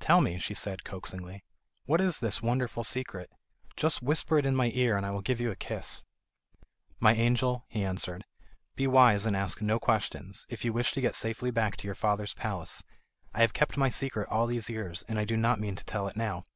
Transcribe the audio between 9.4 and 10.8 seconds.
no questions, if you